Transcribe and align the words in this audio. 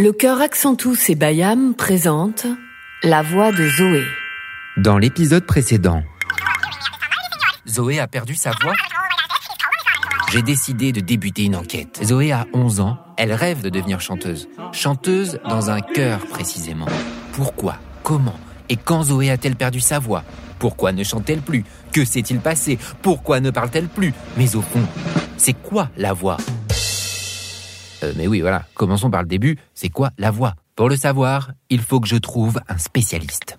Le 0.00 0.12
chœur 0.12 0.40
Accentus 0.40 1.10
et 1.10 1.14
Bayam 1.14 1.74
présente 1.74 2.46
La 3.02 3.20
voix 3.20 3.52
de 3.52 3.68
Zoé. 3.68 4.02
Dans 4.78 4.96
l'épisode 4.96 5.44
précédent, 5.44 6.02
Zoé 7.68 8.00
a 8.00 8.08
perdu 8.08 8.34
sa 8.34 8.52
voix. 8.62 8.72
J'ai 10.32 10.40
décidé 10.40 10.92
de 10.92 11.00
débuter 11.00 11.44
une 11.44 11.54
enquête. 11.54 12.00
Zoé 12.02 12.32
a 12.32 12.46
11 12.54 12.80
ans, 12.80 12.98
elle 13.18 13.34
rêve 13.34 13.60
de 13.60 13.68
devenir 13.68 14.00
chanteuse. 14.00 14.48
Chanteuse 14.72 15.38
dans 15.46 15.68
un 15.68 15.82
chœur 15.82 16.20
précisément. 16.28 16.88
Pourquoi? 17.34 17.76
Comment? 18.02 18.40
Et 18.70 18.76
quand 18.76 19.02
Zoé 19.02 19.30
a-t-elle 19.30 19.56
perdu 19.56 19.80
sa 19.80 19.98
voix? 19.98 20.24
Pourquoi 20.58 20.92
ne 20.92 21.04
chante-t-elle 21.04 21.42
plus? 21.42 21.62
Que 21.92 22.06
s'est-il 22.06 22.40
passé? 22.40 22.78
Pourquoi 23.02 23.40
ne 23.40 23.50
parle-t-elle 23.50 23.88
plus? 23.88 24.14
Mais 24.38 24.56
au 24.56 24.62
fond, 24.62 24.80
c'est 25.36 25.52
quoi 25.52 25.90
la 25.98 26.14
voix? 26.14 26.38
Euh, 28.02 28.12
mais 28.16 28.26
oui, 28.26 28.40
voilà, 28.40 28.64
commençons 28.74 29.10
par 29.10 29.22
le 29.22 29.28
début. 29.28 29.58
C'est 29.74 29.88
quoi 29.88 30.10
la 30.18 30.30
voix? 30.30 30.54
Pour 30.76 30.88
le 30.88 30.96
savoir, 30.96 31.52
il 31.68 31.80
faut 31.80 32.00
que 32.00 32.08
je 32.08 32.16
trouve 32.16 32.60
un 32.68 32.78
spécialiste. 32.78 33.58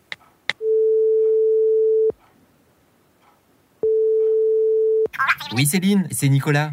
Oui, 5.53 5.66
Céline, 5.66 6.07
c'est 6.11 6.30
Nicolas. 6.30 6.71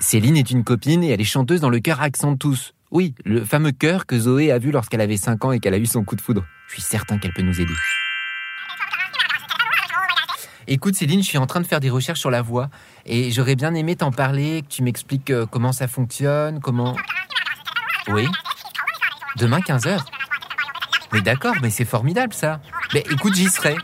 Céline 0.00 0.36
est 0.36 0.50
une 0.50 0.64
copine 0.64 1.02
et 1.02 1.10
elle 1.10 1.20
est 1.20 1.24
chanteuse 1.24 1.60
dans 1.60 1.68
le 1.68 1.80
chœur 1.80 2.00
Accentus. 2.00 2.74
Oui, 2.90 3.14
le 3.24 3.44
fameux 3.44 3.72
chœur 3.72 4.06
que 4.06 4.18
Zoé 4.18 4.52
a 4.52 4.58
vu 4.58 4.70
lorsqu'elle 4.70 5.00
avait 5.00 5.16
5 5.16 5.44
ans 5.44 5.52
et 5.52 5.60
qu'elle 5.60 5.74
a 5.74 5.78
eu 5.78 5.86
son 5.86 6.04
coup 6.04 6.16
de 6.16 6.20
foudre. 6.20 6.44
Je 6.68 6.74
suis 6.74 6.82
certain 6.82 7.18
qu'elle 7.18 7.32
peut 7.32 7.42
nous 7.42 7.60
aider. 7.60 7.74
Écoute 10.66 10.94
Céline, 10.94 11.22
je 11.22 11.28
suis 11.28 11.38
en 11.38 11.46
train 11.46 11.60
de 11.60 11.66
faire 11.66 11.80
des 11.80 11.90
recherches 11.90 12.20
sur 12.20 12.30
la 12.30 12.42
voix 12.42 12.70
et 13.04 13.30
j'aurais 13.30 13.56
bien 13.56 13.74
aimé 13.74 13.96
t'en 13.96 14.10
parler, 14.10 14.62
que 14.62 14.68
tu 14.68 14.82
m'expliques 14.82 15.30
euh, 15.30 15.46
comment 15.46 15.72
ça 15.72 15.88
fonctionne, 15.88 16.60
comment... 16.60 16.96
Oui 18.08 18.26
Demain 19.36 19.58
15h 19.58 19.98
Mais 21.12 21.20
d'accord, 21.20 21.54
mais 21.62 21.70
c'est 21.70 21.84
formidable 21.84 22.32
ça. 22.32 22.60
Mais 22.92 23.04
écoute, 23.10 23.34
j'y 23.34 23.46
serai. 23.46 23.76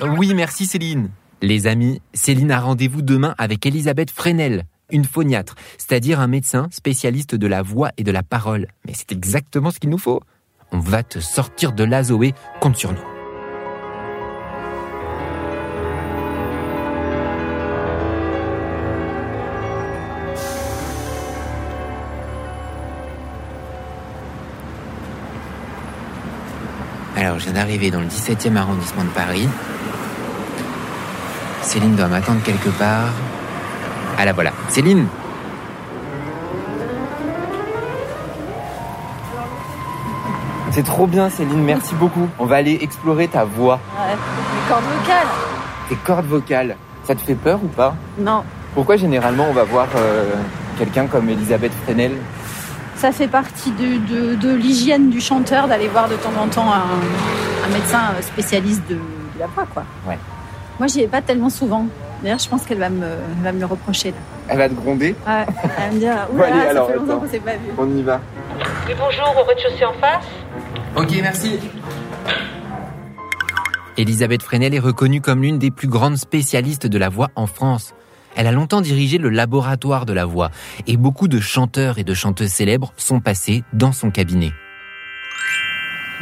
Oui, 0.00 0.34
merci 0.34 0.66
Céline. 0.66 1.10
Les 1.42 1.66
amis, 1.66 2.00
Céline 2.12 2.50
a 2.50 2.60
rendez-vous 2.60 3.02
demain 3.02 3.34
avec 3.38 3.66
Elisabeth 3.66 4.10
Fresnel, 4.10 4.64
une 4.90 5.04
phoniatre, 5.04 5.54
c'est-à-dire 5.78 6.20
un 6.20 6.26
médecin 6.26 6.68
spécialiste 6.70 7.34
de 7.34 7.46
la 7.46 7.62
voix 7.62 7.90
et 7.98 8.02
de 8.02 8.10
la 8.10 8.22
parole. 8.22 8.68
Mais 8.86 8.94
c'est 8.94 9.12
exactement 9.12 9.70
ce 9.70 9.78
qu'il 9.78 9.90
nous 9.90 9.98
faut. 9.98 10.20
On 10.72 10.78
va 10.78 11.02
te 11.02 11.20
sortir 11.20 11.72
de 11.72 11.84
la 11.84 12.02
Zoé, 12.02 12.34
compte 12.60 12.76
sur 12.76 12.92
nous. 12.92 13.13
Alors, 27.24 27.38
je 27.38 27.44
viens 27.44 27.54
d'arriver 27.54 27.90
dans 27.90 28.00
le 28.00 28.06
17e 28.06 28.54
arrondissement 28.54 29.02
de 29.02 29.08
Paris. 29.08 29.48
Céline 31.62 31.96
doit 31.96 32.08
m'attendre 32.08 32.42
quelque 32.44 32.68
part. 32.68 33.08
Ah 34.18 34.26
la 34.26 34.34
voilà. 34.34 34.52
Céline 34.68 35.06
C'est 40.70 40.82
trop 40.82 41.06
bien 41.06 41.30
Céline, 41.30 41.62
merci 41.62 41.94
beaucoup. 41.94 42.28
On 42.38 42.44
va 42.44 42.56
aller 42.56 42.78
explorer 42.82 43.28
ta 43.28 43.44
voix. 43.44 43.80
Ouais, 43.98 44.12
les 44.12 44.68
cordes 44.68 44.84
vocales. 44.84 45.26
Tes 45.88 45.96
cordes 45.96 46.26
vocales. 46.26 46.76
Ça 47.04 47.14
te 47.14 47.22
fait 47.22 47.36
peur 47.36 47.58
ou 47.64 47.68
pas? 47.68 47.96
Non, 48.18 48.44
Pourquoi 48.74 48.96
généralement 48.96 49.46
on 49.48 49.54
va 49.54 49.64
voir 49.64 49.86
euh, 49.96 50.34
quelqu'un 50.78 51.06
comme 51.06 51.30
Elisabeth 51.30 51.72
Fresnel? 51.84 52.12
Ça 53.04 53.12
fait 53.12 53.28
partie 53.28 53.70
de, 53.72 53.98
de- 54.30 54.34
de 54.34 54.54
l'hygiène 54.54 55.10
du 55.10 55.20
chanteur 55.20 55.68
d'aller 55.68 55.88
voir 55.88 56.08
de 56.08 56.14
temps 56.14 56.32
en 56.40 56.48
temps 56.48 56.72
un, 56.72 57.66
un 57.66 57.68
médecin 57.70 58.00
spécialiste 58.22 58.80
de, 58.88 58.94
de 58.94 59.38
la 59.38 59.46
voix, 59.46 59.66
quoi. 59.74 59.84
Ouais. 60.08 60.18
Moi, 60.78 60.86
j'y 60.86 61.00
vais 61.00 61.06
pas 61.08 61.20
tellement 61.20 61.50
souvent. 61.50 61.86
D'ailleurs, 62.22 62.38
je 62.38 62.48
pense 62.48 62.64
qu'elle 62.64 62.78
va 62.78 62.88
me, 62.88 63.06
va 63.42 63.52
me 63.52 63.60
le 63.60 63.66
reprocher. 63.66 64.12
Là. 64.12 64.16
Elle 64.48 64.56
va 64.56 64.68
te 64.70 64.74
gronder? 64.74 65.14
Ouais, 65.26 65.44
elle 65.64 65.84
va 65.84 65.90
me 65.92 65.98
dire, 65.98 66.12
allez, 66.42 66.62
ça 66.62 66.70
alors, 66.70 66.86
fait 66.88 66.96
longtemps 66.96 67.18
qu'on 67.18 67.28
s'est 67.28 67.40
pas 67.40 67.52
vu. 67.52 67.72
On 67.76 67.94
y 67.94 68.02
va. 68.02 68.22
Oui, 68.88 68.94
bonjour, 68.98 69.34
au 69.38 69.44
rez-de-chaussée 69.46 69.84
en 69.84 69.92
face. 70.00 70.24
Ok, 70.96 71.10
merci. 71.20 71.58
Elisabeth 73.98 74.42
Fresnel 74.42 74.74
est 74.74 74.78
reconnue 74.78 75.20
comme 75.20 75.42
l'une 75.42 75.58
des 75.58 75.70
plus 75.70 75.88
grandes 75.88 76.16
spécialistes 76.16 76.86
de 76.86 76.96
la 76.96 77.10
voix 77.10 77.28
en 77.36 77.46
France. 77.46 77.92
Elle 78.36 78.46
a 78.46 78.52
longtemps 78.52 78.80
dirigé 78.80 79.18
le 79.18 79.28
laboratoire 79.28 80.06
de 80.06 80.12
la 80.12 80.24
voix 80.24 80.50
et 80.86 80.96
beaucoup 80.96 81.28
de 81.28 81.40
chanteurs 81.40 81.98
et 81.98 82.04
de 82.04 82.14
chanteuses 82.14 82.50
célèbres 82.50 82.92
sont 82.96 83.20
passés 83.20 83.64
dans 83.72 83.92
son 83.92 84.10
cabinet. 84.10 84.52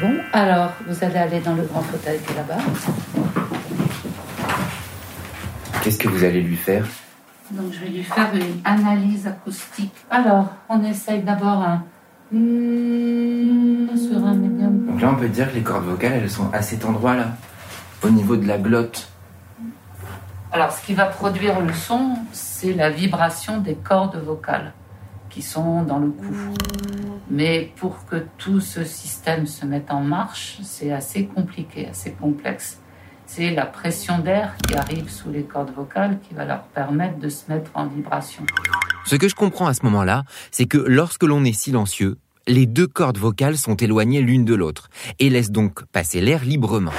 Bon, 0.01 0.15
alors, 0.33 0.73
vous 0.89 1.05
allez 1.05 1.19
aller 1.19 1.41
dans 1.41 1.55
le 1.55 1.63
grand 1.63 1.83
fauteuil 1.83 2.19
qui 2.27 2.33
est 2.33 2.37
là-bas. 2.37 2.59
Qu'est-ce 5.83 5.99
que 5.99 6.09
vous 6.09 6.25
allez 6.25 6.43
lui 6.43 6.57
faire? 6.57 6.87
Donc, 7.51 7.73
je 7.73 7.81
vais 7.81 7.89
lui 7.89 8.03
faire 8.03 8.31
une 8.35 8.61
analyse 8.65 9.27
acoustique. 9.27 9.95
Alors, 10.11 10.49
on 10.69 10.83
essaye 10.85 11.23
d'abord 11.23 11.63
un 11.63 11.85
mm 12.33 13.97
sur 13.97 14.25
un 14.25 14.35
médium. 14.35 14.87
Donc 14.87 15.01
là, 15.01 15.11
on 15.13 15.17
peut 15.17 15.29
dire 15.29 15.51
que 15.51 15.57
les 15.57 15.63
cordes 15.63 15.85
vocales, 15.85 16.15
elles 16.15 16.31
sont 16.31 16.51
à 16.53 16.63
cet 16.63 16.85
endroit-là, 16.85 17.37
au 18.03 18.11
niveau 18.11 18.37
de 18.37 18.47
la 18.47 18.59
glotte. 18.59 19.09
Alors, 20.55 20.71
ce 20.71 20.85
qui 20.85 20.93
va 20.93 21.07
produire 21.07 21.61
le 21.61 21.73
son, 21.73 22.15
c'est 22.33 22.75
la 22.75 22.91
vibration 22.91 23.59
des 23.59 23.75
cordes 23.75 24.23
vocales 24.23 24.75
qui 25.31 25.41
sont 25.41 25.83
dans 25.83 25.99
le 25.99 26.11
cou. 26.11 26.37
Mais 27.31 27.73
pour 27.77 28.05
que 28.05 28.17
tout 28.37 28.61
ce 28.61 28.85
système 28.85 29.47
se 29.47 29.65
mette 29.65 29.91
en 29.91 30.03
marche, 30.03 30.59
c'est 30.63 30.93
assez 30.93 31.25
compliqué, 31.25 31.89
assez 31.89 32.13
complexe. 32.13 32.79
C'est 33.25 33.51
la 33.53 33.65
pression 33.65 34.19
d'air 34.19 34.55
qui 34.69 34.75
arrive 34.75 35.09
sous 35.09 35.31
les 35.31 35.45
cordes 35.45 35.73
vocales 35.75 36.19
qui 36.29 36.35
va 36.35 36.45
leur 36.45 36.65
permettre 36.65 37.19
de 37.19 37.31
se 37.31 37.51
mettre 37.51 37.71
en 37.73 37.87
vibration. 37.87 38.45
Ce 39.07 39.17
que 39.17 39.29
je 39.29 39.35
comprends 39.35 39.69
à 39.69 39.73
ce 39.73 39.85
moment-là, 39.85 40.25
c'est 40.51 40.67
que 40.67 40.77
lorsque 40.77 41.23
l'on 41.23 41.45
est 41.45 41.59
silencieux, 41.59 42.19
les 42.47 42.67
deux 42.67 42.87
cordes 42.87 43.17
vocales 43.17 43.57
sont 43.57 43.77
éloignées 43.77 44.21
l'une 44.21 44.45
de 44.45 44.55
l'autre 44.55 44.91
et 45.19 45.31
laissent 45.31 45.51
donc 45.51 45.87
passer 45.87 46.21
l'air 46.21 46.45
librement. 46.45 46.93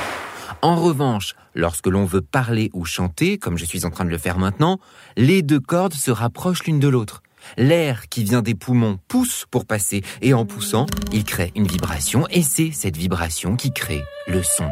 En 0.64 0.78
revanche, 0.78 1.36
lorsque 1.56 1.88
l'on 1.88 2.06
veut 2.06 2.22
parler 2.22 2.70
ou 2.72 2.86
chanter, 2.86 3.38
comme 3.38 3.58
je 3.58 3.66
suis 3.66 3.86
en 3.86 3.90
train 3.90 4.06
de 4.06 4.10
le 4.10 4.18
faire 4.18 4.38
maintenant, 4.38 4.80
les 5.18 5.42
deux 5.42 5.60
cordes 5.60 5.94
se 5.94 6.10
rapprochent 6.10 6.64
l'une 6.64 6.80
de 6.80 6.88
l'autre. 6.88 7.22
L'air 7.58 8.08
qui 8.08 8.24
vient 8.24 8.42
des 8.42 8.56
poumons 8.56 8.98
pousse 9.10 9.46
pour 9.52 9.66
passer 9.66 10.04
et 10.22 10.34
en 10.34 10.46
poussant, 10.46 10.86
il 11.12 11.26
crée 11.26 11.52
une 11.58 11.68
vibration 11.68 12.28
et 12.30 12.42
c'est 12.42 12.72
cette 12.72 12.96
vibration 12.96 13.58
qui 13.58 13.74
crée 13.74 14.06
le 14.26 14.42
son. 14.42 14.72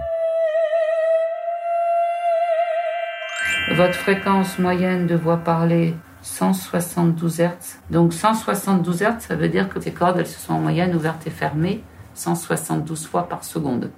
Votre 3.75 3.95
fréquence 3.95 4.59
moyenne 4.59 5.07
de 5.07 5.15
voix 5.15 5.39
parlée, 5.43 5.93
172 6.21 7.41
Hz. 7.41 7.49
Donc 7.89 8.13
172 8.13 9.01
Hz, 9.01 9.15
ça 9.27 9.35
veut 9.35 9.49
dire 9.49 9.67
que 9.67 9.81
ces 9.81 9.91
cordes, 9.91 10.19
elles 10.19 10.25
se 10.25 10.39
sont 10.39 10.53
en 10.53 10.59
moyenne 10.59 10.95
ouvertes 10.95 11.27
et 11.27 11.31
fermées 11.31 11.83
172 12.13 13.07
fois 13.07 13.27
par 13.27 13.43
seconde. 13.43 13.91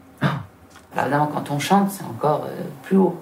Alors 0.95 1.09
là, 1.09 1.29
quand 1.33 1.49
on 1.49 1.59
chante, 1.59 1.89
c'est 1.91 2.03
encore 2.03 2.45
euh, 2.45 2.63
plus 2.83 2.97
haut. 2.97 3.19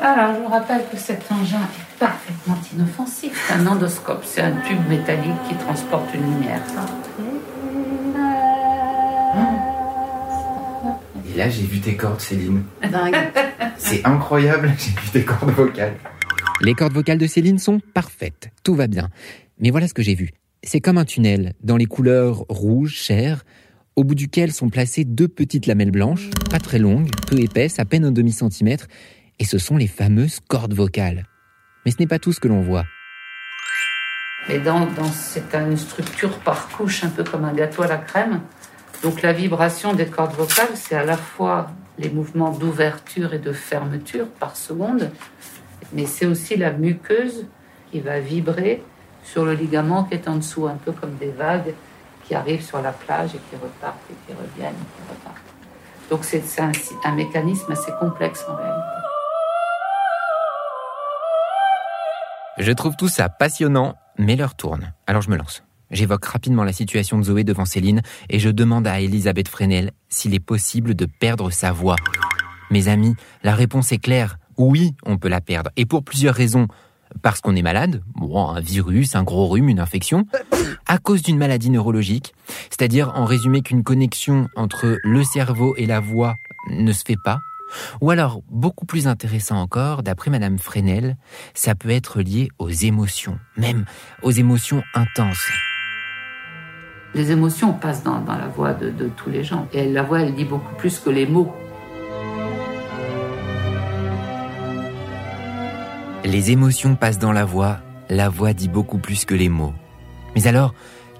Alors, 0.00 0.34
je 0.34 0.40
vous 0.40 0.48
rappelle 0.48 0.82
que 0.90 0.96
cet 0.96 1.30
engin 1.30 1.60
est 1.60 1.98
parfaitement 1.98 2.56
inoffensif. 2.74 3.46
C'est 3.46 3.54
un 3.54 3.66
endoscope, 3.68 4.24
c'est 4.24 4.40
un 4.40 4.50
tube 4.66 4.88
métallique 4.88 5.40
qui 5.48 5.54
transporte 5.54 6.12
une 6.12 6.24
lumière. 6.24 6.60
Et 11.32 11.38
là, 11.38 11.48
j'ai 11.48 11.62
vu 11.62 11.78
tes 11.78 11.96
cordes, 11.96 12.20
Céline. 12.20 12.64
C'est 13.78 14.04
incroyable, 14.04 14.72
j'ai 14.78 14.90
vu 14.90 15.08
tes 15.12 15.24
cordes 15.24 15.52
vocales. 15.52 15.94
Les 16.60 16.74
cordes 16.74 16.94
vocales 16.94 17.18
de 17.18 17.26
Céline 17.28 17.58
sont 17.58 17.78
parfaites, 17.94 18.50
tout 18.64 18.74
va 18.74 18.88
bien. 18.88 19.08
Mais 19.60 19.70
voilà 19.70 19.86
ce 19.86 19.94
que 19.94 20.02
j'ai 20.02 20.16
vu. 20.16 20.30
C'est 20.64 20.80
comme 20.80 20.96
un 20.96 21.04
tunnel, 21.04 21.54
dans 21.64 21.76
les 21.76 21.86
couleurs 21.86 22.44
rouge, 22.48 22.94
chair, 22.94 23.44
au 23.96 24.04
bout 24.04 24.14
duquel 24.14 24.52
sont 24.52 24.68
placées 24.68 25.04
deux 25.04 25.26
petites 25.26 25.66
lamelles 25.66 25.90
blanches, 25.90 26.30
pas 26.50 26.60
très 26.60 26.78
longues, 26.78 27.10
peu 27.26 27.40
épaisses, 27.40 27.80
à 27.80 27.84
peine 27.84 28.04
un 28.04 28.12
demi-centimètre, 28.12 28.86
et 29.40 29.44
ce 29.44 29.58
sont 29.58 29.76
les 29.76 29.88
fameuses 29.88 30.38
cordes 30.38 30.72
vocales. 30.72 31.26
Mais 31.84 31.90
ce 31.90 31.96
n'est 31.98 32.06
pas 32.06 32.20
tout 32.20 32.32
ce 32.32 32.38
que 32.38 32.46
l'on 32.46 32.62
voit. 32.62 32.84
Dans, 34.64 34.86
dans 34.86 35.10
c'est 35.12 35.52
une 35.52 35.76
structure 35.76 36.38
par 36.38 36.68
couche, 36.68 37.02
un 37.02 37.08
peu 37.08 37.24
comme 37.24 37.44
un 37.44 37.54
gâteau 37.54 37.82
à 37.82 37.88
la 37.88 37.98
crème. 37.98 38.40
Donc 39.02 39.20
la 39.22 39.32
vibration 39.32 39.94
des 39.94 40.06
cordes 40.06 40.36
vocales, 40.36 40.76
c'est 40.76 40.94
à 40.94 41.04
la 41.04 41.16
fois 41.16 41.72
les 41.98 42.08
mouvements 42.08 42.52
d'ouverture 42.52 43.34
et 43.34 43.40
de 43.40 43.52
fermeture 43.52 44.28
par 44.28 44.56
seconde, 44.56 45.10
mais 45.92 46.06
c'est 46.06 46.26
aussi 46.26 46.56
la 46.56 46.72
muqueuse 46.72 47.46
qui 47.90 47.98
va 47.98 48.20
vibrer 48.20 48.84
sur 49.22 49.44
le 49.44 49.54
ligament 49.54 50.04
qui 50.04 50.14
est 50.14 50.28
en 50.28 50.36
dessous, 50.36 50.66
un 50.66 50.76
peu 50.76 50.92
comme 50.92 51.14
des 51.16 51.30
vagues 51.30 51.74
qui 52.26 52.34
arrivent 52.34 52.64
sur 52.64 52.80
la 52.80 52.92
plage 52.92 53.30
et 53.34 53.38
qui 53.50 53.56
repartent 53.56 54.10
et 54.10 54.14
qui 54.26 54.32
reviennent 54.32 54.74
et 54.74 55.02
qui 55.02 55.10
repartent. 55.10 55.36
Donc 56.10 56.24
c'est 56.24 56.42
un, 56.60 56.72
un 57.04 57.14
mécanisme 57.14 57.72
assez 57.72 57.92
complexe 57.98 58.44
en 58.48 58.56
réalité. 58.56 58.78
Je 62.58 62.72
trouve 62.72 62.96
tout 62.96 63.08
ça 63.08 63.28
passionnant, 63.28 63.96
mais 64.18 64.36
l'heure 64.36 64.54
tourne. 64.54 64.92
Alors 65.06 65.22
je 65.22 65.30
me 65.30 65.36
lance. 65.36 65.62
J'évoque 65.90 66.24
rapidement 66.24 66.64
la 66.64 66.72
situation 66.72 67.18
de 67.18 67.24
Zoé 67.24 67.44
devant 67.44 67.64
Céline 67.64 68.02
et 68.30 68.38
je 68.38 68.48
demande 68.48 68.86
à 68.86 69.00
Elisabeth 69.00 69.48
Fresnel 69.48 69.92
s'il 70.08 70.34
est 70.34 70.40
possible 70.40 70.94
de 70.94 71.06
perdre 71.06 71.50
sa 71.50 71.72
voix. 71.72 71.96
Mes 72.70 72.88
amis, 72.88 73.14
la 73.42 73.54
réponse 73.54 73.92
est 73.92 73.98
claire. 73.98 74.38
Oui, 74.56 74.94
on 75.04 75.18
peut 75.18 75.28
la 75.28 75.42
perdre. 75.42 75.70
Et 75.76 75.84
pour 75.84 76.02
plusieurs 76.02 76.34
raisons. 76.34 76.68
Parce 77.22 77.40
qu'on 77.40 77.54
est 77.54 77.62
malade, 77.62 78.02
un 78.20 78.60
virus, 78.60 79.14
un 79.14 79.22
gros 79.22 79.46
rhume, 79.46 79.68
une 79.68 79.80
infection, 79.80 80.26
à 80.86 80.98
cause 80.98 81.22
d'une 81.22 81.38
maladie 81.38 81.70
neurologique, 81.70 82.34
c'est-à-dire 82.70 83.12
en 83.14 83.24
résumé 83.24 83.62
qu'une 83.62 83.84
connexion 83.84 84.48
entre 84.56 84.98
le 85.02 85.22
cerveau 85.24 85.74
et 85.76 85.86
la 85.86 86.00
voix 86.00 86.36
ne 86.70 86.92
se 86.92 87.04
fait 87.04 87.16
pas, 87.22 87.38
ou 88.00 88.10
alors, 88.10 88.42
beaucoup 88.50 88.86
plus 88.86 89.06
intéressant 89.06 89.56
encore, 89.56 90.02
d'après 90.02 90.30
Madame 90.30 90.58
Fresnel, 90.58 91.16
ça 91.54 91.74
peut 91.74 91.90
être 91.90 92.20
lié 92.20 92.48
aux 92.58 92.70
émotions, 92.70 93.38
même 93.56 93.84
aux 94.22 94.30
émotions 94.30 94.82
intenses. 94.94 95.50
Les 97.14 97.30
émotions 97.30 97.74
passent 97.74 98.02
dans, 98.02 98.24
la 98.26 98.48
voix 98.48 98.72
de, 98.72 98.90
de, 98.90 99.08
tous 99.08 99.28
les 99.28 99.44
gens. 99.44 99.68
Et 99.72 99.90
la 99.90 100.02
voix, 100.02 100.20
elle 100.20 100.34
dit 100.34 100.44
beaucoup 100.46 100.74
plus 100.76 100.98
que 100.98 101.10
les 101.10 101.26
mots. 101.26 101.54
Les 106.24 106.52
émotions 106.52 106.94
passent 106.94 107.18
dans 107.18 107.32
la 107.32 107.44
voix, 107.44 107.78
la 108.08 108.28
voix 108.28 108.52
dit 108.52 108.68
beaucoup 108.68 108.98
plus 108.98 109.24
que 109.24 109.34
les 109.34 109.48
mots. 109.48 109.74
Mais 110.36 110.46
alors, 110.46 110.72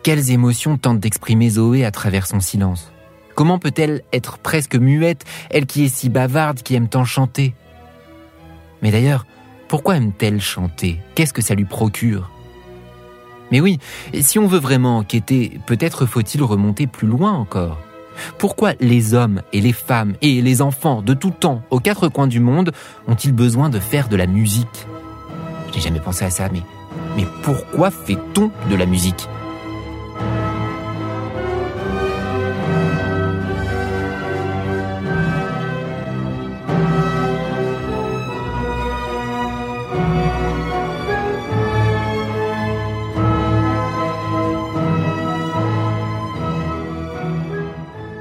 quelles 0.05 0.31
émotions 0.31 0.79
tente 0.79 1.01
d'exprimer 1.01 1.51
Zoé 1.51 1.85
à 1.85 1.91
travers 1.91 2.25
son 2.25 2.39
silence? 2.39 2.93
Comment 3.35 3.59
peut-elle 3.59 4.03
être 4.13 4.39
presque 4.39 4.77
muette, 4.77 5.25
elle 5.51 5.67
qui 5.67 5.85
est 5.85 5.89
si 5.89 6.09
bavarde, 6.09 6.63
qui 6.63 6.77
aime 6.77 6.89
tant 6.89 7.05
chanter? 7.05 7.53
Mais 8.81 8.93
d'ailleurs, 8.93 9.27
pourquoi 9.67 9.97
aime-t-elle 9.97 10.41
chanter? 10.41 11.01
Qu'est-ce 11.17 11.33
que 11.33 11.43
ça 11.43 11.57
lui 11.57 11.65
procure? 11.65 12.31
Mais 13.51 13.61
oui, 13.61 13.81
si 14.21 14.39
on 14.39 14.47
veut 14.47 14.61
vraiment 14.61 14.99
enquêter, 14.99 15.59
peut-être 15.67 16.07
faut-il 16.07 16.45
remonter 16.45 16.87
plus 16.87 17.09
loin 17.09 17.33
encore. 17.33 17.79
Pourquoi 18.39 18.75
les 18.79 19.15
hommes 19.15 19.43
et 19.53 19.61
les 19.61 19.73
femmes 19.73 20.15
et 20.23 20.43
les 20.43 20.63
enfants 20.63 21.03
de 21.03 21.15
tout 21.15 21.31
temps, 21.31 21.63
aux 21.71 21.81
quatre 21.81 22.09
coins 22.09 22.29
du 22.29 22.39
monde, 22.39 22.71
ont-ils 23.09 23.33
besoin 23.33 23.69
de 23.69 23.81
faire 23.81 24.09
de 24.09 24.17
la 24.17 24.27
musique? 24.27 24.87
Je 25.73 25.79
n'ai 25.79 25.85
jamais 25.85 26.01
pensé 26.01 26.25
à 26.25 26.31
ça, 26.31 26.49
mais, 26.53 26.63
mais 27.17 27.27
pourquoi 27.43 27.91
fait-on 27.91 28.51
de 28.69 28.77
la 28.77 28.85
musique? 28.85 29.27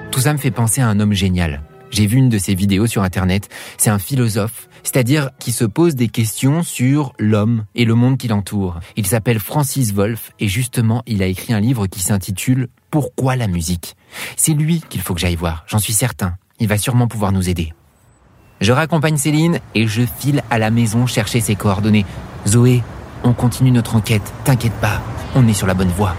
Tout 0.09 0.21
ça 0.21 0.31
me 0.33 0.37
fait 0.37 0.51
penser 0.51 0.81
à 0.81 0.87
un 0.87 0.99
homme 0.99 1.13
génial. 1.13 1.61
J'ai 1.91 2.07
vu 2.07 2.17
une 2.17 2.29
de 2.29 2.37
ses 2.37 2.55
vidéos 2.55 2.87
sur 2.87 3.03
Internet. 3.03 3.49
C'est 3.77 3.89
un 3.89 3.99
philosophe, 3.99 4.69
c'est-à-dire 4.83 5.29
qui 5.39 5.51
se 5.51 5.65
pose 5.65 5.95
des 5.95 6.07
questions 6.07 6.63
sur 6.63 7.13
l'homme 7.19 7.65
et 7.75 7.85
le 7.85 7.95
monde 7.95 8.17
qui 8.17 8.29
l'entoure. 8.29 8.79
Il 8.95 9.05
s'appelle 9.05 9.39
Francis 9.39 9.93
Wolff 9.93 10.31
et 10.39 10.47
justement, 10.47 11.03
il 11.05 11.21
a 11.21 11.27
écrit 11.27 11.53
un 11.53 11.59
livre 11.59 11.87
qui 11.87 11.99
s'intitule 11.99 12.69
Pourquoi 12.89 13.35
la 13.35 13.47
musique? 13.47 13.95
C'est 14.37 14.53
lui 14.53 14.81
qu'il 14.89 15.01
faut 15.01 15.13
que 15.13 15.19
j'aille 15.19 15.35
voir, 15.35 15.65
j'en 15.67 15.79
suis 15.79 15.93
certain. 15.93 16.35
Il 16.59 16.67
va 16.67 16.77
sûrement 16.77 17.07
pouvoir 17.07 17.33
nous 17.33 17.49
aider. 17.49 17.73
Je 18.61 18.71
raccompagne 18.71 19.17
Céline 19.17 19.59
et 19.75 19.87
je 19.87 20.03
file 20.19 20.43
à 20.49 20.59
la 20.59 20.69
maison 20.69 21.07
chercher 21.07 21.41
ses 21.41 21.55
coordonnées. 21.55 22.05
Zoé, 22.47 22.83
on 23.23 23.33
continue 23.33 23.71
notre 23.71 23.95
enquête, 23.95 24.33
t'inquiète 24.45 24.73
pas, 24.73 25.01
on 25.35 25.47
est 25.47 25.53
sur 25.53 25.67
la 25.67 25.73
bonne 25.73 25.89
voie. 25.89 26.15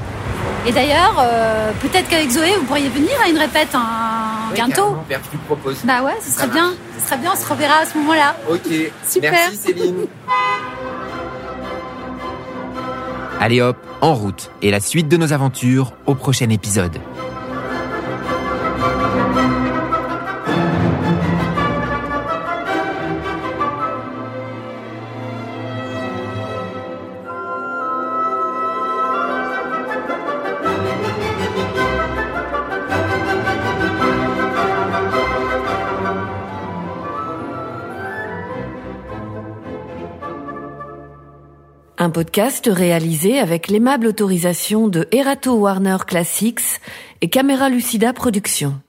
Et 0.66 0.72
d'ailleurs, 0.72 1.16
euh, 1.18 1.72
peut-être 1.80 2.08
qu'avec 2.08 2.30
Zoé, 2.30 2.52
vous 2.58 2.66
pourriez 2.66 2.88
venir 2.88 3.12
à 3.24 3.28
une 3.28 3.38
répète 3.38 3.74
hein, 3.74 4.21
bientôt. 4.52 4.96
tu 5.30 5.38
proposes. 5.38 5.84
Bah 5.84 6.02
ouais, 6.02 6.16
ce 6.22 6.30
serait 6.30 6.48
bien. 6.48 6.72
Ce 6.98 7.06
serait 7.06 7.18
bien, 7.18 7.32
on 7.34 7.36
se 7.36 7.48
reverra 7.48 7.78
à 7.78 7.86
ce 7.86 7.98
moment-là. 7.98 8.36
Ok. 8.50 8.68
Super. 9.08 9.32
Merci 9.32 9.56
Céline. 9.56 10.06
Allez 13.40 13.60
hop, 13.60 13.76
en 14.00 14.14
route. 14.14 14.50
Et 14.62 14.70
la 14.70 14.78
suite 14.78 15.08
de 15.08 15.16
nos 15.16 15.32
aventures 15.32 15.92
au 16.06 16.14
prochain 16.14 16.48
épisode. 16.50 16.98
Podcast 42.12 42.70
réalisé 42.70 43.38
avec 43.38 43.68
l'aimable 43.68 44.06
autorisation 44.06 44.86
de 44.86 45.08
Erato 45.10 45.54
Warner 45.54 45.96
Classics 46.06 46.80
et 47.22 47.28
Camera 47.28 47.68
Lucida 47.68 48.12
Productions. 48.12 48.80